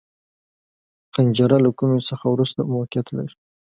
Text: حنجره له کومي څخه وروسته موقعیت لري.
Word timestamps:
حنجره 1.13 1.57
له 1.65 1.69
کومي 1.77 1.99
څخه 2.09 2.25
وروسته 2.29 2.59
موقعیت 2.73 3.07
لري. 3.17 3.35